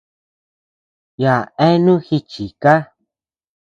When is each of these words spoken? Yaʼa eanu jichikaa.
Yaʼa 1.21 1.49
eanu 1.65 1.93
jichikaa. 2.05 2.79